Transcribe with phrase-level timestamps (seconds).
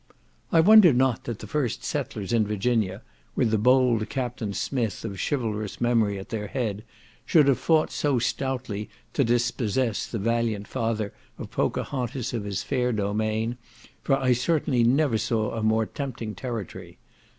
[0.51, 3.03] I wonder not that the first settlers in Virginia,
[3.35, 6.83] with the bold Captain Smith of chivalrous memory at their head,
[7.23, 12.91] should have fought so stoutly to dispossess the valiant father of Pocohantas of his fair
[12.91, 13.57] domain,
[14.01, 16.97] for I certainly never saw a more tempting territory.